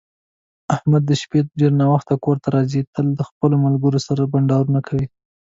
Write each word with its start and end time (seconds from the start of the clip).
احمد 0.75 1.03
د 1.09 1.11
شپې 1.21 1.39
ډېر 1.59 1.71
ناوخته 1.81 2.15
کورته 2.23 2.47
راځي، 2.55 2.81
تل 2.93 3.07
د 3.15 3.19
خپلو 3.29 3.55
ملگرو 3.65 3.99
سره 4.07 4.29
بنډارونه 4.31 4.79
کوي. 4.87 5.05